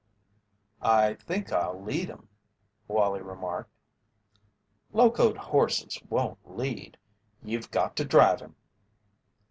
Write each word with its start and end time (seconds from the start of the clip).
"I 0.81 1.13
think 1.13 1.51
I'll 1.53 1.79
lead 1.79 2.09
'em," 2.09 2.27
Wallie 2.87 3.21
remarked. 3.21 3.69
"Locoed 4.93 5.37
horses 5.37 6.01
won't 6.09 6.39
lead 6.43 6.97
you've 7.43 7.69
got 7.69 7.95
to 7.97 8.03
drive 8.05 8.41
'em." 8.41 8.55